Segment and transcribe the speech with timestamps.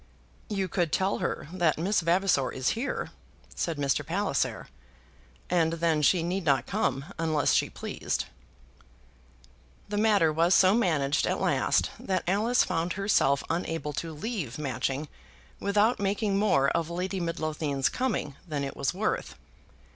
[0.49, 3.11] "You could tell her that Miss Vavasor is here,"
[3.55, 4.03] said Mr.
[4.03, 4.67] Palliser.
[5.47, 8.25] "And then she need not come unless she pleased."
[9.89, 15.07] The matter was so managed at last that Alice found herself unable to leave Matching
[15.59, 19.35] without making more of Lady Midlothian's coming than it was worth.